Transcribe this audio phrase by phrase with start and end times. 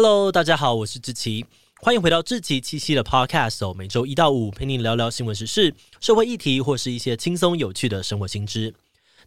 [0.00, 1.44] Hello，大家好，我是志奇，
[1.80, 3.74] 欢迎回到志奇七七的 Podcast 哦。
[3.74, 8.72] 每周一到五陪你聊聊新闻时事、社会议题，或是一些轻松有趣的生活新知。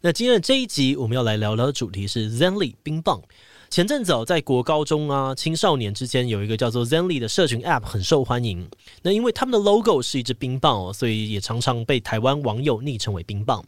[0.00, 3.20] 那今天的这一集，我们要来聊聊的主题是 Zenly 冰棒。
[3.68, 8.66] 前阵子，在国高中啊青少年之间有一个叫做 Zenly 的社群 App 很受欢迎。
[9.02, 13.62] 那因为他们的 logo 是一只冰棒哦，所以也常常被台湾网友昵称为冰棒。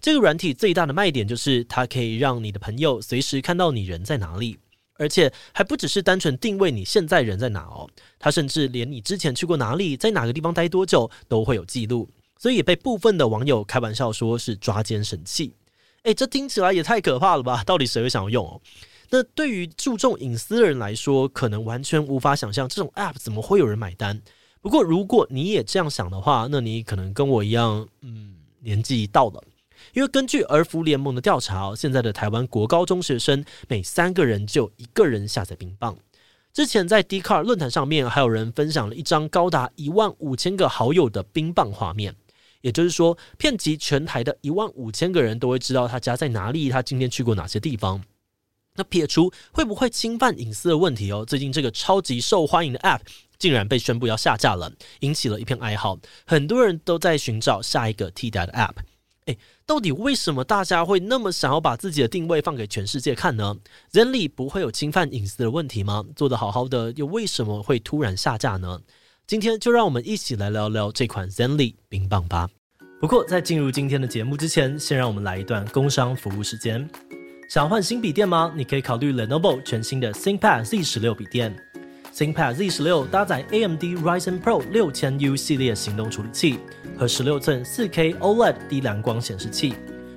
[0.00, 4.58] 这个软体最大的卖点就是它可以让你的朋友随时看到你人在哪里。
[5.00, 7.88] 而且还不只是单纯定位你现在人在哪哦，
[8.18, 12.06] 它甚至连你之前去过哪里，在哪个地方待多久都会有记录，
[12.36, 15.54] 所以也被部分的网友开玩笑说是抓奸神器。
[16.02, 17.64] 诶，这听起来也太可怕了吧？
[17.64, 18.60] 到底谁会想要用哦？
[19.08, 24.20] 那对于注重隐私的人来说，可能完全无法想象这种 App 怎么会有人买单。
[24.60, 29.42] 不过如果你也这样想的话，那你可能跟我一样，嗯，年纪到了。
[29.92, 35.96] 因为根据儿福联盟的调查，现在的台湾国高中学生每三个人就一个人下载冰棒。
[36.52, 42.14] 之前在 d c a r 论坛上面，还有人分享了一张高达一万五千个好友的冰棒画面，
[42.60, 48.02] 也就是说，遍及全台的一万五千个人都会知道他家在哪里，他今天去过哪些地方。
[48.74, 53.00] 那撇除会不会侵犯隐私的问题哦，最近这个超级受欢迎的 App
[53.38, 58.74] 竟然被宣布要下架了，引起了一片哀嚎，很多人都在寻找下一个替代的 App。
[59.26, 59.38] 诶，
[59.70, 63.54] 到底为什么大家会那么想要把自己的定位放给全世界看呢
[63.92, 66.04] ？Zenly 不会有侵犯隐私的问题吗？
[66.16, 68.80] 做得好好的，又为什么会突然下架呢？
[69.28, 72.48] 今天就让我们一起来聊聊这款 Zenly 冰棒吧。
[73.00, 76.90] 不过在进入今天的节目之前，先让我们来一段工商服务时间。
[77.48, 78.52] 想换新笔电吗？
[78.56, 81.56] 你可以考虑 Lenovo 全新的 ThinkPad Z 十六笔电。
[82.14, 86.58] ThinkPad Z 十六搭载 AMD Ryzen Pro 六千 U 系列行动处理器
[86.98, 89.74] 和十六寸四 K OLED 低蓝光显示器，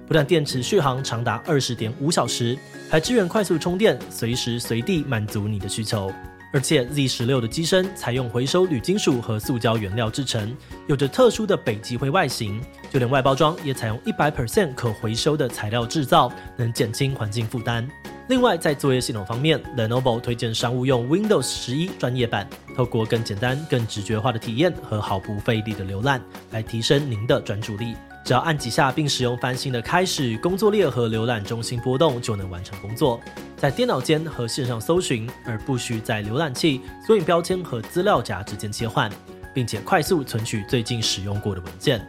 [0.08, 2.58] 不但电池续航长达二十点五小时，
[2.90, 6.12] 还支援快速充电，随时随地满足你的需求。
[6.52, 10.56] 而且 Z 十六的机身采用回收铝金属和塑胶原料制成，
[10.88, 17.88] 有着特殊的北极灰外形，就连外包装也采用一百 percent 可回收的材料制造，能减轻环境负担。
[18.30, 27.96] 另外，在作业系统方面，Lenovo 推荐商务用 Windows 十一专业版，透过更简单、更直觉化的体验和毫不费力的浏览，来提升您的专注力。
[28.24, 33.20] 只要按几下，并使用翻新的开始、工作列和浏览中心波动，就能完成工作。
[33.58, 39.12] 在电脑间和线上搜寻，而不需在浏览器、索引标签和资料夹之间切换，
[39.54, 42.02] 并且快速存取最近使用过的文件。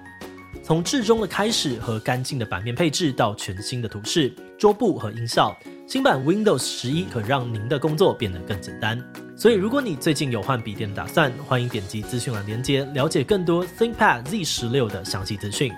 [0.62, 5.54] 从至中的开始和干净的版面配置，到全新的图示、桌布和音效。
[5.87, 8.99] 新版 Windows 十一可让您的工作变得更简单，
[9.37, 15.71] 所以如果你最近有换笔电的打算，欢迎点击资讯栏链接，了解更多 ThinkPad Z 十六的详细资讯。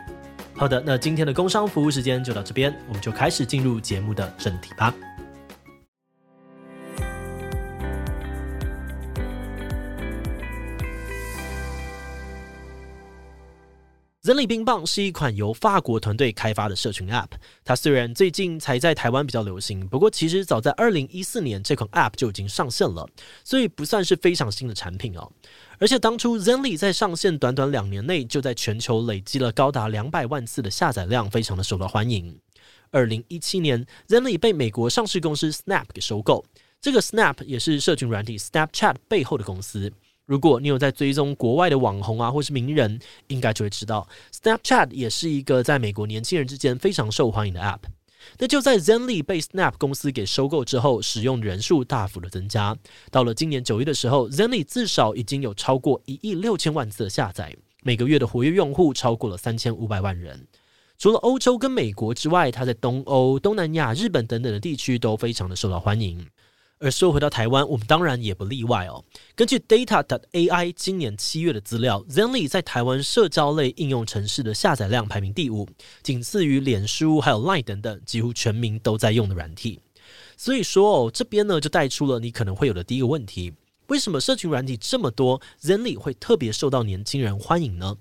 [0.54, 4.94] 好的，那今天的工商服务时间就到这边，我们就开始进入节目的正题吧。
[14.26, 17.28] Zenly 冰棒是一款由法国团队开发的社群 App。
[17.64, 23.08] 它虽然最近才在台湾比较流行，不过其实早在二零一四年这款 App 就已经上线了，
[23.44, 25.30] 所以不算是非常新的产品哦。
[25.78, 32.36] 而且当初 Zenly 在上线短短两年内，就在全球累积了高达两百万次的下载量，非常的受到欢迎。
[32.90, 36.44] 二零一七年，Zenly 被美国上市公司 Snap 给收购，
[36.80, 39.92] 这个 Snap 也是社群软体 Snapchat 背后的公司。
[40.26, 42.98] 如果你有在追踪国外的网红啊，或是名人，
[43.28, 47.78] 应该就会知道，Snapchat 也是一个在美国年轻人之间非常受欢迎的 App。
[48.38, 52.76] 那就在 Zenly 被 Snap 公司给收购之后，使用人数大幅的增加。
[53.12, 57.54] 到了今年九月的时候，Zenly 至少已经有超过一亿六千万次的下载，
[57.84, 60.44] 每个月的活跃用户超过了三千五百万人。
[60.98, 66.26] 除了欧洲跟美国之外，它在东欧、东南亚、日本等等的地区都非常的受到欢迎。
[66.78, 69.02] 而说回到台湾，我们当然也不例外哦。
[69.34, 75.66] 根据 Data.ai 今年七月的资料，Zenly 在台湾社交类应用程式的下载量排名第五，
[76.02, 79.80] 仅次于脸书还有 Line 等等几乎全民都在用的软体。
[80.36, 83.54] 所以说哦，这边呢就带出了你可能会有的第一个问题：
[83.86, 87.96] 为什么社群软体这么多，Zenly 会特别受到年轻人欢迎呢？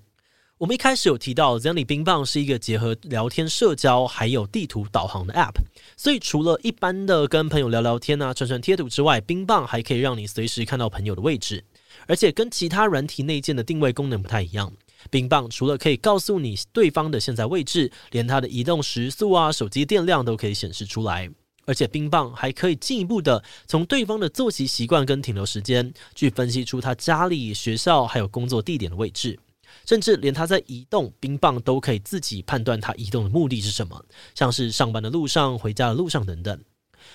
[0.58, 5.52] 我们一开始有提到，Zenly 冰棒是一个结合聊天、社交还有地图导航的 App，
[5.98, 11.62] 所以除了一般的跟朋友聊聊天啊、传传贴图之外，冰棒还可以让你随时看到朋友的位置，
[12.06, 14.72] 而且跟其他软体内建的定位功能不太一样。
[15.10, 21.28] 冰棒除了可以告诉你对方的现在位置，连他的移动时速啊、手机电量都可以显示出来，
[21.66, 29.38] 而且冰棒还可以进一步的从对方的作息习惯跟停留时间，去分析出他家里、学校还有工作地点的位置。
[29.86, 34.04] 甚至连他在移动，冰棒都可以自己判断他移动的目的是什么，
[34.34, 36.60] 像是上班的路上、回家的路上等等。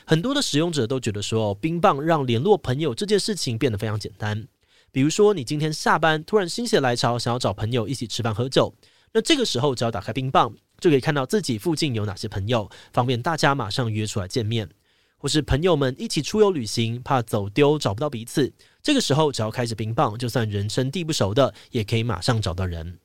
[0.05, 4.47] 很多的使用者都觉得说，冰棒让联络朋友这件事情变得非常简单。
[4.91, 8.73] 比如说，你今天下班突然心血来潮，想要找朋友一起吃饭喝酒，
[9.13, 14.69] 那这个时候只要打开冰棒，就可以看到自己附近有哪些朋友，方便大家马上约出来见面。
[15.17, 18.51] 或是朋友们一起出游旅行，怕走丢找不到彼此，
[18.83, 22.97] 这个时候只要开着冰棒，就算人生地不熟的，也可以马上找到人。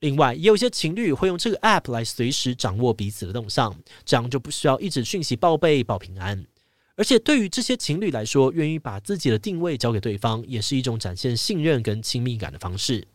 [0.00, 3.74] 另外，也有一些情侣会用这个 App 来随时掌握彼此的动向，
[4.04, 6.44] 这样就不需要一直讯息报备报平安。
[6.96, 13.06] 而且，对于这些情侣来说，愿意把自己的定位交给对方，也是一种展现信任跟亲密感的方式。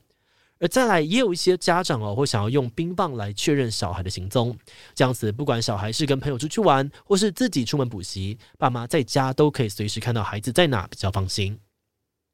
[0.59, 4.55] 而再来，也有一些家长哦，会想要用冰棒来确认小孩的行踪，
[4.93, 11.57] 这样子不管小孩是跟朋友出去玩，或是自己出门补习，爸妈在家都可以随时看到孩子在哪，比较放心。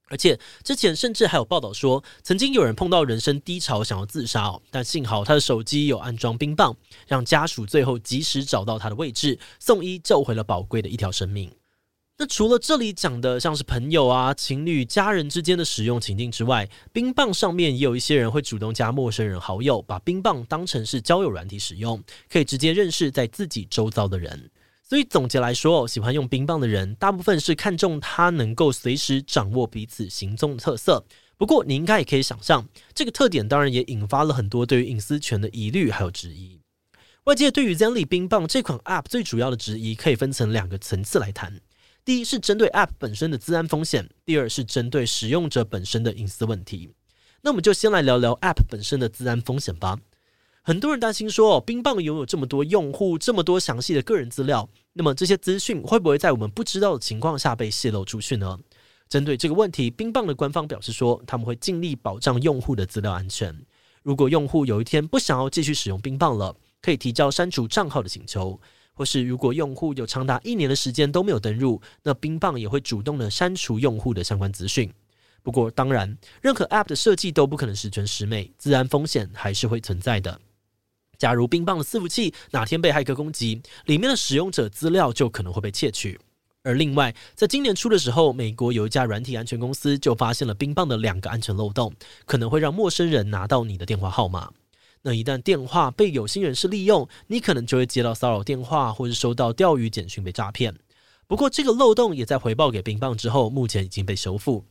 [0.10, 6.76] 而且之前甚至还有报道说，曾经有人碰到人生低潮想要自杀哦，但幸好他的手机有安装冰棒，
[7.08, 11.52] 让家属最后及时找到他的位置，送医救回了宝贵的一条生命。
[12.20, 24.50] 那除了这里讲的像是朋友啊、情侣、家人之间的使用情境之外，冰棒上面也有一些人会主动加陌生人好友，把冰棒当成是交友软体使用，可以直接认识在自己周遭的人。
[24.88, 31.04] 所以总结来说，喜欢用冰棒的人，大部分是看重它能够随时掌握彼此行踪的特色。
[31.36, 36.62] 不过你应该也可以想象，这个特点当然也引发了很多对于隐私权的疑虑还有质疑。
[37.26, 41.60] 外界对于 Zenly 冰棒这款 App 最主要的质疑，可以分成两个层次来谈。
[42.06, 46.90] 第一是针对 App 本身的资安风险，第二是针对使用者本身的隐私问题。
[47.42, 50.00] 那我们就先来聊聊 App 本身的资安风险吧。
[50.68, 58.60] 很多人担心说，冰棒拥有这么多用户，这么多详细的个人资料，那么这些资讯会不会在我们不知道的情况下被泄露出去呢？
[59.08, 63.58] 针对这个问题，冰棒的官方表示说，他们会尽力保障用户的资料安全。
[64.04, 68.60] 如果用户有一天不想要继续使用冰棒了，可以提交删除账号的请求。
[68.92, 74.92] 或是如果用户有长达一年的时间都没有登入，那冰棒也会主动的删除用户的相关资讯。
[75.42, 80.42] 不过，当然，任何 App 的设计都不可能十全十美，自然风险还是会存在的。
[81.18, 86.20] 假如冰棒的伺服器哪天被骇客攻击，里面的使用者资料就可能会被窃取。
[86.64, 91.94] 而另外，在今年初的时候，美国有一家软体安全公司就发现了冰棒的两个安全漏洞，
[92.26, 94.52] 可能会让陌生人拿到你的电话号码。
[95.04, 100.76] 那一旦电话被有心人士利用，你可能就会接到骚扰电话，或是收到钓鱼简讯被诈骗。
[101.26, 104.66] 不过，这个漏洞也在回报给冰棒之后，目前已经被修复。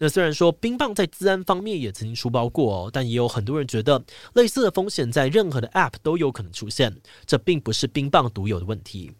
[0.00, 4.04] 那虽然说冰棒在资安方面也曾经出包过哦，但也有很多人觉得
[4.34, 9.10] 类似的风险在任何的 App 都有可能出现，这并不是冰棒独有的问题。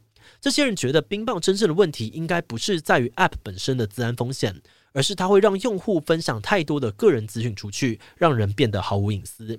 [0.41, 9.59] 这些人觉得冰棒真正的问题应该不是在于 App 本身的资安风险，而是它会让用户分享太多的个人资讯出去，让人变得毫无隐私。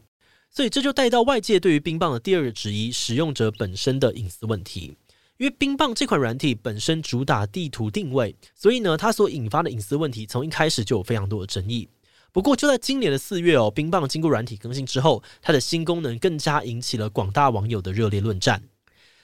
[0.50, 4.96] 所以这就带到外界对于冰棒的第二个质疑：使用者本身的隐私问题。
[5.40, 11.88] 因为冰棒这款软体本身主打地图定位，所以呢，它所引发的隐私问题从一开始就有非常多的争议。
[12.34, 18.62] 不过就在今年的四月哦，冰棒经过软体更新之后，它的新功能更加引起了广大网友的热烈论战。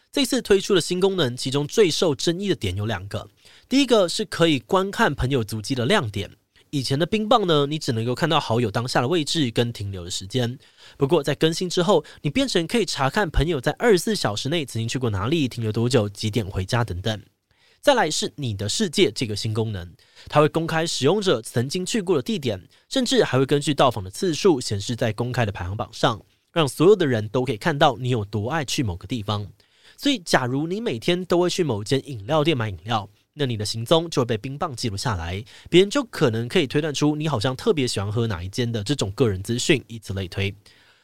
[0.09, 3.29] 这次推出的新功能，其中最受争议的点有两个，
[3.67, 6.31] 第一个是可以观看朋友足迹的亮点。
[6.75, 10.60] 以前的冰棒呢，你只能够看到好友当下的位置跟停留的时间。
[10.98, 17.24] 不过在更新之后，你变成可以查看朋友在二十四小时内曾经去过哪里、停留多久、几点回家等等。
[17.80, 19.89] 再来是你的世界这个新功能，
[20.27, 29.48] 它会公开使用者曾经去过的地点，甚至还会根据到访的次数显示在公开的排行榜上，让所有的人都可以看到你有多爱去某个地方。
[29.96, 33.10] 所以，假如你每天都会去某间饮料店买饮料。
[33.38, 40.56] 那你的行踪就会被冰棒记录下来，别人就可能可以推断出你好像特别喜欢喝哪一间的这种个人资讯，以此类推。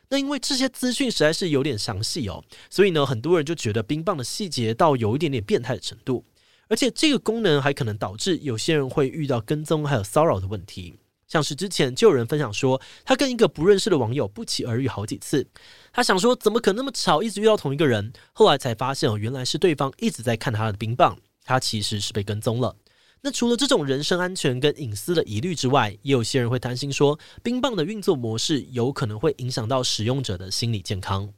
[0.08, 6.24] 那因为这些资讯实在是有点详细哦，所以呢，很多人就觉得冰棒的细节到有一点点变态的程度，
[6.70, 10.96] 而且这个功能还可能导致有些人会遇到跟踪还有骚扰的问题。
[11.28, 15.46] 像是之前就有人分享说，他跟一个不认识的网友不期而遇好几次，
[15.94, 21.18] 他想说怎么可能那么巧一直遇到同一个人，后来才发现哦，原来是对方一直在看他的冰棒。
[21.44, 22.76] 他其实是被跟踪了。
[23.24, 31.32] 那除了这种人身安全跟隐私的疑虑之外，也有些人会担心说，冰棒的运作模式有可能会影响到使用者的心理健康。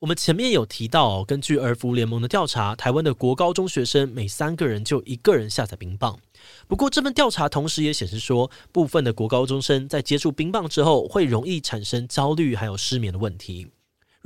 [0.00, 6.18] 我们前面有提到哦，根据儿福联盟的调查，台湾的国高中学生每三个人就一个人下载冰棒。
[6.66, 13.68] 不过这份调查同时也显示说，部分的国高中生在接触冰棒之后，会容易产生焦虑还有失眠的问题。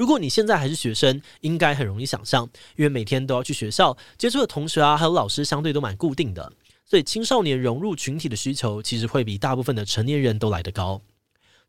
[0.02, 2.42] 如果你现在还是学生，应该很容易想象，
[2.75, 6.52] 因为每天都要去学校，接触的同学啊，还有老师相对都蛮固定的，
[6.85, 11.00] 所以青少年融入群体的需求其实会比大部分的成年人都来得高。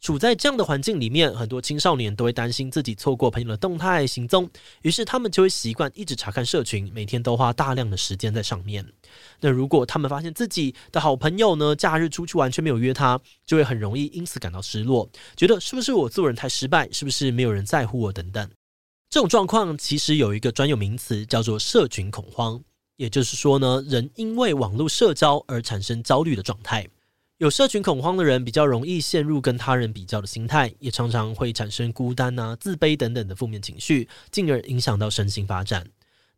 [0.03, 4.50] 处在这样的环境里面，很多青少年都会担心自己错过朋友的动态行踪，
[4.81, 8.86] 于是他们就会习惯一直查看社群，每天都花大量的时间在上面。
[9.39, 18.50] 那如果他们发现自己的好朋友呢，假日出去玩却没有约他，就会很容易因此感到失落，觉得是不是我做人太失败，是不是没有人在乎我等等。
[19.10, 22.62] 这种状况其实有一个专有名词叫做社群恐慌，
[22.98, 26.86] 也就是说呢，人因为网络社交而产生焦虑的状态。
[27.43, 35.85] 有社群恐慌的人比较容易陷入跟他人比较的心态，也常常会产生孤单啊、自卑等等的负面情绪，进而影响到身心发展。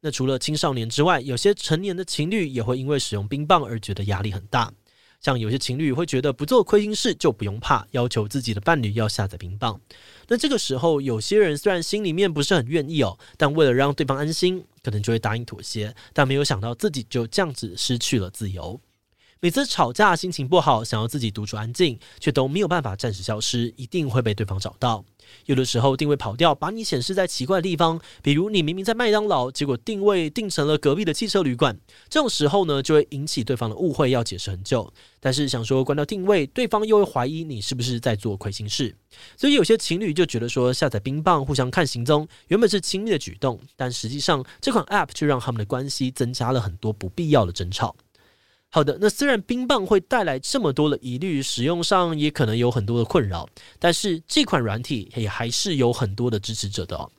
[0.01, 4.73] 那除了青少年之外，有些成年的情侣也会因为使用冰棒而觉得压力很大。
[5.21, 9.79] 像有些情侣会觉得不做亏心事就不用怕，要求自己的伴侣要下载冰棒。
[10.27, 18.81] 那这个时候，有些人虽然心里面不是很愿意哦，但为了让对方安心，可能就会答应妥协，但没有想到自己就这样子失去了自由。
[19.41, 25.03] 每次吵架，心情不好，想要自己独处安静，却都没有办法暂时消失，一定会被对方找到。
[25.45, 31.77] 有的时候定位跑掉，把你显示在奇怪的地方，比如你明明在麦当劳，结果定位定成了隔壁的汽车旅馆。
[32.09, 34.91] 这种时候呢，就会引起对方的误会，要解释很久。
[35.19, 38.95] 但是想说关掉定位，对方又会怀疑你是不是在做亏心事。
[39.35, 47.95] 所以有些情侣就觉得说，下载冰棒互相看行踪，原本是亲密的举动，但实际上这款 App 却让他们的关系增加了很多不必要的争吵。
[48.75, 53.47] 好的，那虽然冰棒会带来这么多的疑虑，使用上也可能有很多的困扰，
[53.79, 57.09] 但是这款软体也还是有很多的支持者的哦。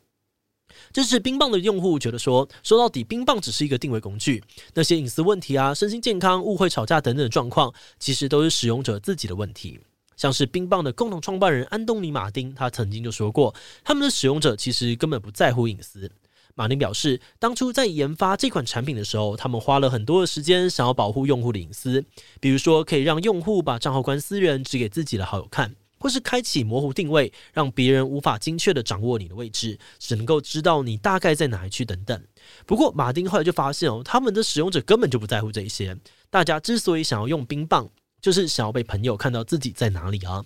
[0.93, 4.45] 支持冰棒的用户觉得说，说到底，冰棒只是一个定位工具，
[4.75, 9.81] 那些隐私问题啊、身心健康、误会、吵架等等的状况，其实都是使用者自己的问题。
[10.19, 16.13] 像是冰棒的共同创办人安东尼·马丁，他曾经就说过，他们的使用者其实根本不在乎隐私。
[16.57, 22.03] 马丁表示，当初在研发这款产品的时候，他们花了很多的时间，想要保护用户的隐私，
[22.41, 32.19] 比如说可以让用户把账号关私人，只给自己的好友看，或是开启模糊定位，让别人无法精确地掌握你的位置，只能够知道你大概在哪一区等等。
[32.65, 35.95] 不过，马丁后来就发现哦，他们的使用者根本就不在乎这些，
[36.31, 37.87] 大家之所以想要用冰棒，
[38.23, 40.43] 就是想要被朋友看到自己在哪里啊。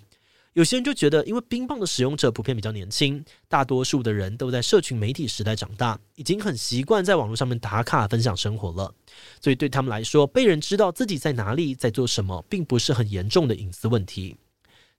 [0.53, 8.93] 有些人就觉得，因为冰棒的使用者普遍比较年轻，大多数的人都在社群媒体时代长大，已经很习惯在网络上面打卡分享生活了，
[9.39, 14.35] 所以对他们来说，被人知道自己在哪里、在做什么，并不是很严重的隐私问题。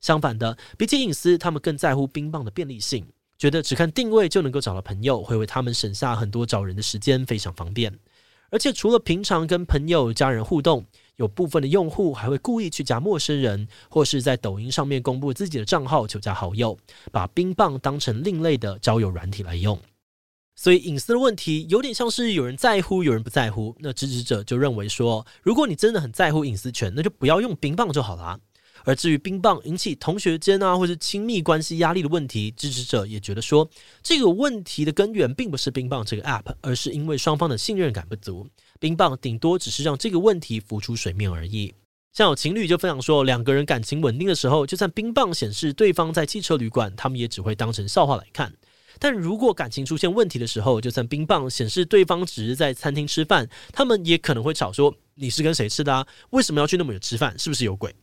[0.01, 3.07] 相反的，比起隐私，他们更在乎冰棒的便利性，
[3.37, 7.99] 觉得只看定位就能够找到朋友，会为他们省下很多找人的时间，非常方便。
[8.51, 16.77] 而且除了平常跟朋友、家人互动，有部分的用户还会故意去加陌生人，或是在抖音上面公布自己的账号求加好友，
[17.11, 19.79] 把冰棒当成另类的交友软体来用。
[20.55, 23.75] 所以隐私的问题有点像是有人在乎，有人不在乎。
[23.81, 28.39] 那支持者就认为说，如果你真的很在乎隐私权，那就不要用冰棒就好啦。
[28.85, 33.69] 而至于冰棒引起同学间啊或者亲密关系压力的问题，支持者也觉得说，
[34.03, 38.47] 这个问题的根源并不是冰棒这个 App，而是因为双方的信任感不足。
[38.83, 41.73] 冰棒顶多只是让这个问题浮出水面而已。
[42.13, 48.53] 像有情侣就分享说，两个人感情稳定的时候，就算冰棒显示对方在汽车旅馆，他们也只会当成笑话来看。
[48.99, 56.05] 但如果感情出现问题的时候，就算冰棒显示对方只是在餐厅吃饭，他们也可能会吵说：“你是跟谁吃的啊？
[56.31, 57.39] 为什么要去那么远吃饭？
[57.39, 57.95] 是不是有鬼？”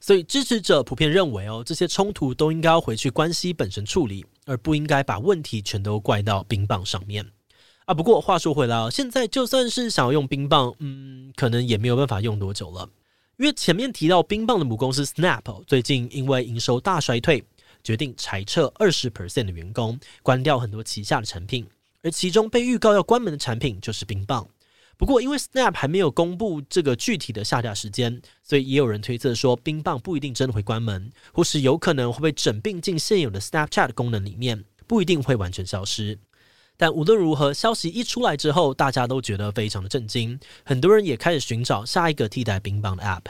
[0.00, 7.26] 所以支持者普遍认为，哦，这些冲突都应该要回去关系本身处理，而不应该把问题全都怪到冰棒上面。
[7.86, 12.88] 啊，不过话说回来哦，现在就算是想要用冰棒，嗯，可能也没有办法用多久了，
[13.36, 17.44] 因为前面提到冰棒的母公司 Snap 最近因为营收大衰退，
[17.82, 21.66] 决定裁撤二十 percent 的员工，关掉很多旗下的产品，
[22.02, 24.48] 而其中被预告要关门的产品就是冰棒。
[24.96, 36.18] 不过，因为 Snap 还没有公布这个具体的下架时间，所以也有人推测说，冰棒不一定真的会关门，或是有可能会被整并进现有的 Snapchat 功能里面，不一定会完全消失。
[36.84, 43.22] 但无论如何，消息一出来之后，大家都觉得非常的震惊，很多人也开始寻找下一个替代冰棒的 App。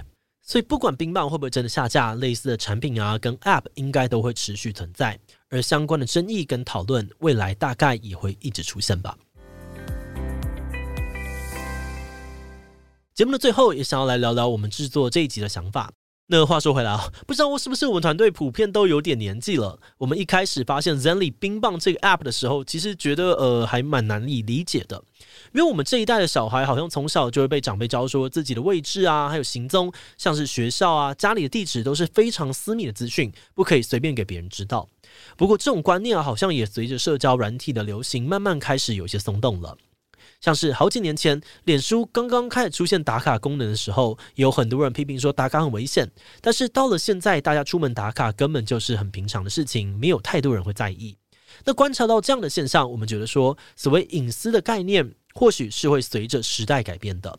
[0.42, 5.16] 所以，不管冰棒会不会真的下架，类似的产品啊，跟 App 应该都会持续存在，
[5.50, 9.16] 而相关的争议跟讨论，未来大概也会一直出现吧。
[13.14, 15.92] 节目的最后，也想要来聊聊我们制作这一集的想法。
[16.26, 19.78] 那话说回来啊，不知道我是不是我们团队普遍都有点年纪了。
[19.98, 25.04] 我们一开始发现 Zenly 冰棒这个 App 的时候，其实觉得呃还蛮难以理解的，
[25.52, 34.88] 因为我们这一代的小孩好像从小就会被长辈教说自己的位置啊，还有行踪，像是学校啊、家里的地址都是非常私密的资讯，不可以随便给别人知道。
[35.36, 39.76] 不过这种观念啊，好像也随着社交软体的流行，慢慢开始有些松动了。
[40.44, 46.06] 像是好几年前，脸书刚刚开始出现打卡功能的时候，有很多人批评说打卡很危险。
[46.42, 51.16] 但是到了现在，大家出门打卡根本就是很平常的事情，没有太多人会在意。
[51.64, 57.38] 那观察到这样的现象，我们觉得说，所谓隐私的概念，或许是会随着时代改变的。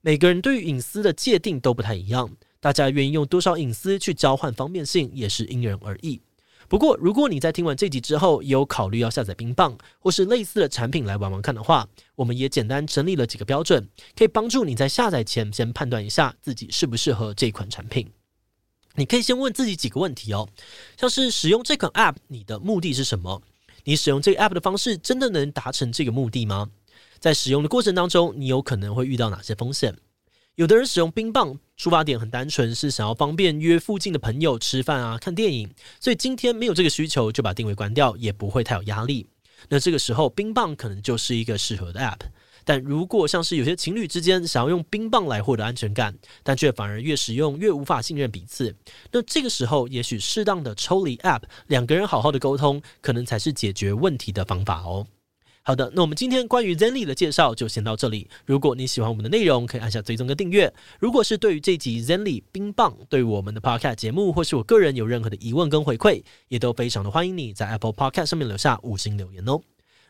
[0.00, 2.30] 每个人对于隐私的界定都不太一样，
[2.60, 6.20] 大家愿意用多少隐私去交换方便性，也是因人而异。
[6.74, 18.10] 不过，如果你在听完这集之后，有考虑要下载冰棒或是类似的产品来玩玩看的话，我们也简单整理了几个标准，可以帮助你在下载前先判断一下自己适不适合这款产品。
[18.96, 20.48] 你可以先问自己几个问题哦，
[20.96, 23.40] 像是使用这款 App，你的目的是什么？
[23.84, 26.70] 你使用这个 App 的方式真的能达成这个目的吗？
[27.20, 29.96] 在使用的过程当中，你有可能会遇到哪些风险？
[30.56, 39.26] 有的人使用冰棒，出发点很单纯，是想要方便约附近的朋友吃饭啊、看电影，所以今天没有这个需求，就把定位关掉，也不会太有压力。
[39.68, 42.20] 那这个时候，冰棒可能就是一个适合的 App。
[42.66, 48.74] 但如果像是有些情侣之间想要用冰棒来获得安全感，但却反而越使用越无法信任彼此，
[49.12, 55.06] 那这个时候，也许适当的抽离 App，两个人好好的沟通，可能才是解决问题的方法哦。
[55.66, 58.28] 好的，那我们今天关于 Zenly 的介绍就先到这里。
[58.44, 60.70] 如果你喜欢我们的内容，可以按下追踪跟订阅。
[61.00, 69.58] 如果是对于这集 Zenly 冰棒对我们的 Podcast 节目或是我个人有任何的疑问跟回馈，也都非常的欢迎你在 Apple Podcast 上面留下五星留言哦。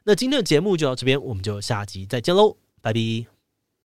[0.02, 3.33] 那今天的节目就到这边，我们就下集再见喽，拜拜。